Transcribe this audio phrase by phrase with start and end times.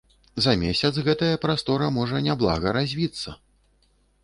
[0.45, 3.39] За месяц гэтае прастора можа няблага развіцца.